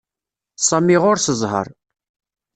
[0.67, 1.67] Sami ɣuṛ-s ẓhaṛ.